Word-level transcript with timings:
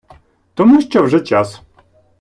тому 0.53 0.81
що 0.81 1.03
вже 1.03 1.19
час. 1.19 1.61